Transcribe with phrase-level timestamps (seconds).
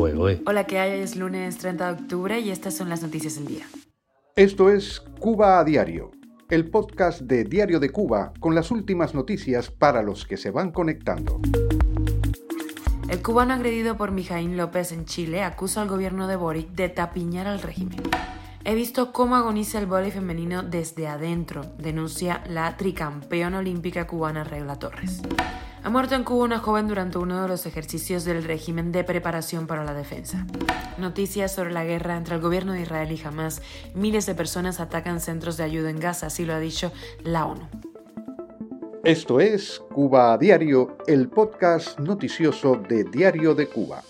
[0.00, 0.92] Hola, ¿qué hay?
[0.92, 3.66] Hoy es lunes 30 de octubre y estas son las noticias del día.
[4.36, 6.12] Esto es Cuba a Diario,
[6.50, 10.70] el podcast de Diario de Cuba con las últimas noticias para los que se van
[10.70, 11.40] conectando.
[13.08, 17.48] El cubano agredido por Mijaín López en Chile acusa al gobierno de Boric de tapiñar
[17.48, 17.98] al régimen.
[18.64, 24.76] He visto cómo agoniza el vóley femenino desde adentro, denuncia la tricampeona olímpica cubana Regla
[24.76, 25.22] Torres.
[25.82, 29.66] Ha muerto en Cuba una joven durante uno de los ejercicios del régimen de preparación
[29.66, 30.46] para la defensa.
[30.98, 33.62] Noticias sobre la guerra entre el gobierno de Israel y Hamas.
[33.94, 37.68] Miles de personas atacan centros de ayuda en Gaza, así lo ha dicho la ONU.
[39.04, 44.02] Esto es Cuba a Diario, el podcast noticioso de Diario de Cuba.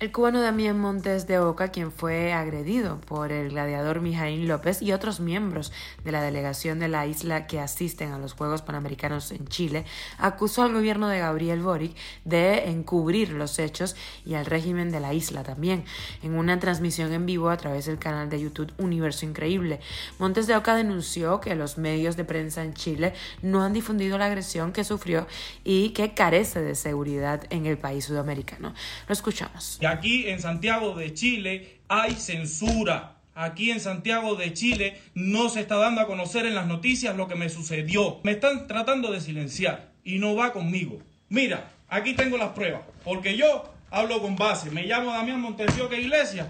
[0.00, 4.92] El cubano Damián Montes de Oca, quien fue agredido por el gladiador Mijaín López y
[4.92, 9.46] otros miembros de la delegación de la isla que asisten a los Juegos Panamericanos en
[9.48, 9.84] Chile,
[10.16, 15.12] acusó al gobierno de Gabriel Boric de encubrir los hechos y al régimen de la
[15.12, 15.84] isla también,
[16.22, 19.80] en una transmisión en vivo a través del canal de YouTube Universo Increíble.
[20.18, 24.24] Montes de Oca denunció que los medios de prensa en Chile no han difundido la
[24.24, 25.26] agresión que sufrió
[25.62, 28.72] y que carece de seguridad en el país sudamericano.
[29.06, 33.16] Lo escuchamos aquí en Santiago de Chile hay censura.
[33.34, 37.28] Aquí en Santiago de Chile no se está dando a conocer en las noticias lo
[37.28, 38.20] que me sucedió.
[38.22, 40.98] Me están tratando de silenciar y no va conmigo.
[41.28, 44.70] Mira, aquí tengo las pruebas, porque yo hablo con base.
[44.70, 46.48] Me llamo Damián Montesioca Iglesias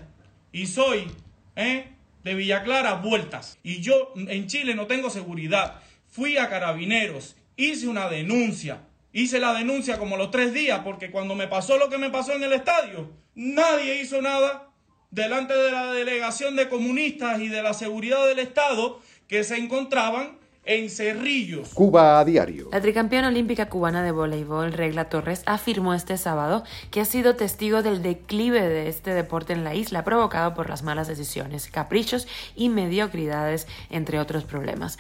[0.53, 1.11] y soy
[1.57, 1.89] ¿eh?
[2.25, 3.59] de Villa Clara Vueltas.
[3.63, 5.81] Y yo en Chile no tengo seguridad.
[6.09, 8.81] Fui a carabineros, hice una denuncia
[9.13, 12.33] Hice la denuncia como los tres días porque cuando me pasó lo que me pasó
[12.33, 14.71] en el estadio, nadie hizo nada
[15.11, 20.39] delante de la delegación de comunistas y de la seguridad del Estado que se encontraban
[20.65, 21.71] en Cerrillos.
[21.75, 22.69] Cuba a diario.
[22.71, 27.83] La tricampeona olímpica cubana de voleibol, Regla Torres, afirmó este sábado que ha sido testigo
[27.83, 32.69] del declive de este deporte en la isla provocado por las malas decisiones, caprichos y
[32.69, 34.99] mediocridades, entre otros problemas.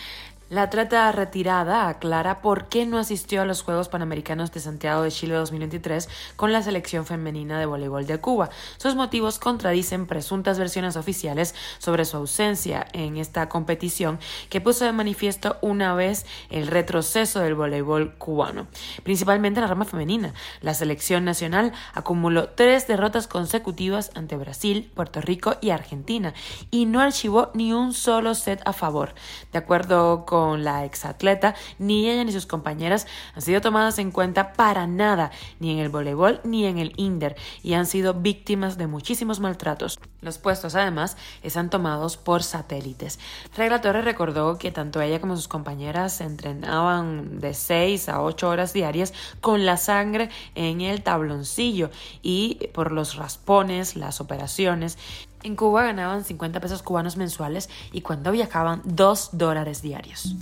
[0.50, 5.12] La atleta retirada aclara por qué no asistió a los Juegos Panamericanos de Santiago de
[5.12, 8.50] Chile 2023 con la selección femenina de voleibol de Cuba.
[8.76, 14.18] Sus motivos contradicen presuntas versiones oficiales sobre su ausencia en esta competición
[14.48, 18.66] que puso de manifiesto una vez el retroceso del voleibol cubano,
[19.04, 20.34] principalmente en la rama femenina.
[20.62, 26.34] La selección nacional acumuló tres derrotas consecutivas ante Brasil, Puerto Rico y Argentina
[26.72, 29.14] y no archivó ni un solo set a favor.
[29.52, 34.10] De acuerdo con con la exatleta, ni ella ni sus compañeras han sido tomadas en
[34.10, 38.78] cuenta para nada, ni en el voleibol ni en el inder, y han sido víctimas
[38.78, 39.98] de muchísimos maltratos.
[40.22, 43.20] Los puestos, además, están tomados por satélites.
[43.54, 48.72] Regla Torres recordó que tanto ella como sus compañeras entrenaban de 6 a 8 horas
[48.72, 49.12] diarias
[49.42, 51.90] con la sangre en el tabloncillo
[52.22, 54.96] y por los raspones, las operaciones
[55.42, 60.36] en Cuba ganaban 50 pesos cubanos mensuales y cuando viajaban 2 dólares diarios.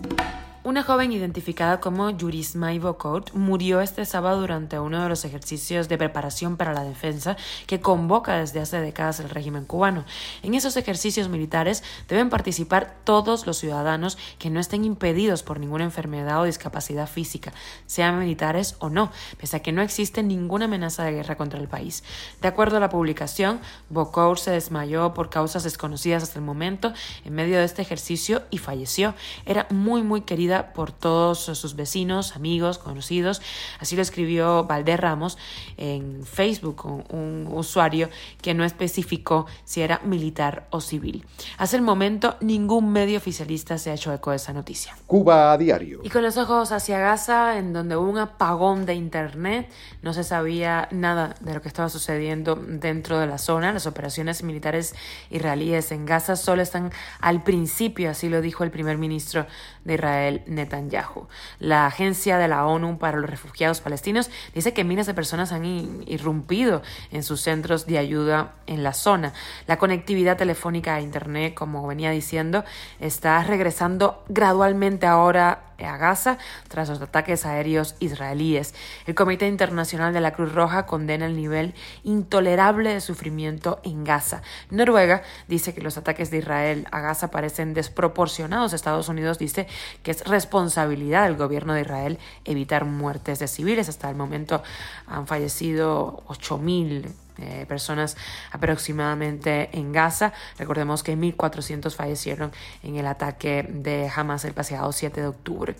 [0.68, 5.96] Una joven identificada como Yurisma Ivocourt murió este sábado durante uno de los ejercicios de
[5.96, 10.04] preparación para la defensa que convoca desde hace décadas el régimen cubano.
[10.42, 15.84] En esos ejercicios militares deben participar todos los ciudadanos que no estén impedidos por ninguna
[15.84, 17.54] enfermedad o discapacidad física,
[17.86, 21.68] sean militares o no, pese a que no existe ninguna amenaza de guerra contra el
[21.68, 22.04] país.
[22.42, 26.92] De acuerdo a la publicación, Bocourt se desmayó por causas desconocidas hasta el momento
[27.24, 29.14] en medio de este ejercicio y falleció.
[29.46, 33.40] Era muy muy querida por todos sus vecinos, amigos, conocidos.
[33.80, 35.38] Así lo escribió Valder Ramos
[35.76, 38.08] en Facebook, un usuario
[38.42, 41.24] que no especificó si era militar o civil.
[41.56, 44.96] Hasta el momento, ningún medio oficialista se ha hecho eco de esa noticia.
[45.06, 46.00] Cuba a diario.
[46.02, 49.70] Y con los ojos hacia Gaza, en donde hubo un apagón de Internet,
[50.02, 53.72] no se sabía nada de lo que estaba sucediendo dentro de la zona.
[53.72, 54.94] Las operaciones militares
[55.30, 59.46] israelíes en Gaza solo están al principio, así lo dijo el primer ministro
[59.84, 61.28] de Israel, Netanyahu.
[61.58, 65.64] La Agencia de la ONU para los Refugiados Palestinos dice que miles de personas han
[65.64, 69.32] irrumpido en sus centros de ayuda en la zona.
[69.66, 72.64] La conectividad telefónica a Internet, como venía diciendo,
[73.00, 76.38] está regresando gradualmente ahora a Gaza
[76.68, 78.74] tras los ataques aéreos israelíes.
[79.06, 84.42] El Comité Internacional de la Cruz Roja condena el nivel intolerable de sufrimiento en Gaza.
[84.70, 88.72] Noruega dice que los ataques de Israel a Gaza parecen desproporcionados.
[88.72, 89.66] Estados Unidos dice
[90.02, 93.88] que es responsabilidad del gobierno de Israel evitar muertes de civiles.
[93.88, 94.62] Hasta el momento
[95.06, 98.16] han fallecido 8.000 eh, personas
[98.50, 100.32] aproximadamente en Gaza.
[100.58, 102.52] Recordemos que 1.400 fallecieron
[102.82, 105.76] en el ataque de Hamas el pasado 7 de octubre.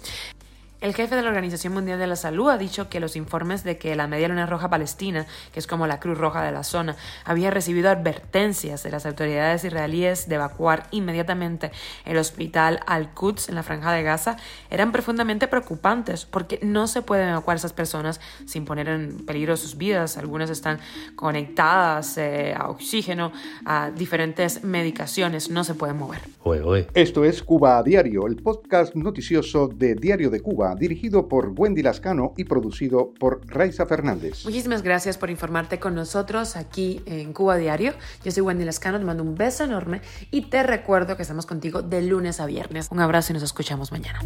[0.81, 3.79] El jefe de la Organización Mundial de la Salud ha dicho que los informes de
[3.79, 6.95] que la Media Luna Roja Palestina, que es como la Cruz Roja de la zona,
[7.25, 11.73] había recibido advertencias de las autoridades israelíes de evacuar inmediatamente
[12.05, 14.37] el hospital Al-Quds en la Franja de Gaza,
[14.71, 19.77] eran profundamente preocupantes porque no se pueden evacuar esas personas sin poner en peligro sus
[19.77, 20.17] vidas.
[20.17, 20.79] Algunas están
[21.17, 23.33] conectadas eh, a oxígeno,
[23.67, 26.21] a diferentes medicaciones, no se pueden mover.
[26.95, 31.83] Esto es Cuba a Diario, el podcast noticioso de Diario de Cuba dirigido por Wendy
[31.83, 34.45] Lascano y producido por Raiza Fernández.
[34.45, 37.95] Muchísimas gracias por informarte con nosotros aquí en Cuba Diario.
[38.25, 40.01] Yo soy Wendy Lascano, te mando un beso enorme
[40.31, 42.89] y te recuerdo que estamos contigo de lunes a viernes.
[42.91, 44.21] Un abrazo y nos escuchamos mañana.